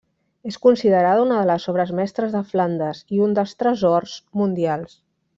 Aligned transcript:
És 0.51 0.55
considerada 0.61 1.25
una 1.25 1.35
de 1.39 1.43
les 1.49 1.67
obres 1.73 1.91
mestres 1.99 2.33
de 2.37 2.41
Flandes 2.53 3.01
i 3.17 3.21
un 3.29 3.35
dels 3.41 3.53
tresors 3.63 4.17
mundials. 4.41 4.97